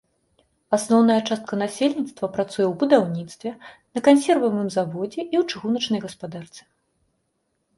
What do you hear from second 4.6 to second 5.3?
заводзе